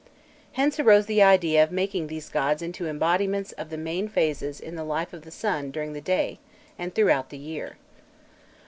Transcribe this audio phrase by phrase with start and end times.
[0.53, 4.75] Hence arose the idea of making these gods into embodiments of the main phases in
[4.75, 6.39] the life of the sun during the day
[6.75, 7.77] and throughout the year.